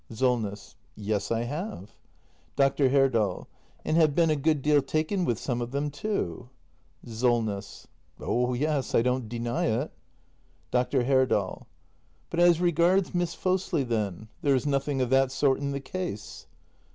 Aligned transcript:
SOLNESS. 0.09 0.77
Yes, 0.95 1.29
I 1.31 1.43
have. 1.43 1.91
Dr. 2.55 2.89
Herdal. 2.89 3.47
And 3.85 3.97
have 3.97 4.15
been 4.15 4.31
a 4.31 4.35
good 4.35 4.63
deal 4.63 4.81
taken 4.81 5.25
with 5.25 5.37
some 5.37 5.61
of 5.61 5.69
them, 5.69 5.91
too. 5.91 6.49
SOLNESS. 7.05 7.85
Oh 8.19 8.55
yes, 8.55 8.95
I 8.95 9.03
don't 9.03 9.29
deny 9.29 9.65
it. 9.65 9.91
Dr. 10.71 11.03
Herdal. 11.03 11.67
But 12.31 12.39
as 12.39 12.59
regards 12.59 13.13
Miss 13.13 13.35
Fosli, 13.35 13.83
then? 13.83 14.27
There 14.41 14.55
is 14.55 14.65
nothing 14.65 15.01
of 15.01 15.11
that 15.11 15.31
sort 15.31 15.59
in 15.59 15.69
the 15.71 15.79
case 15.79 16.47